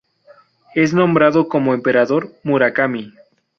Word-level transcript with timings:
Es 0.73 0.95
nombrado 0.95 1.47
como 1.47 1.75
Emperador 1.75 2.31
Murakami. 2.43 3.13